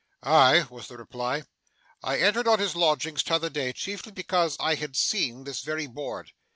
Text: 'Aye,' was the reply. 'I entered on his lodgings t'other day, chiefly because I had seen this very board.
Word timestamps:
'Aye,' 0.23 0.65
was 0.71 0.87
the 0.87 0.97
reply. 0.97 1.43
'I 2.01 2.17
entered 2.17 2.47
on 2.47 2.57
his 2.57 2.75
lodgings 2.75 3.21
t'other 3.21 3.51
day, 3.51 3.71
chiefly 3.71 4.11
because 4.11 4.57
I 4.59 4.73
had 4.73 4.95
seen 4.95 5.43
this 5.43 5.61
very 5.61 5.85
board. 5.85 6.31